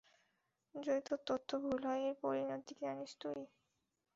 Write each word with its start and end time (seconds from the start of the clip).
যদি 0.75 1.01
তোর 1.07 1.19
তথ্য 1.27 1.49
ভুল 1.63 1.81
হয়, 1.85 2.03
এর 2.03 2.15
পরিণতি 2.23 2.73
জানিস 2.81 3.11
তুই? 3.21 3.41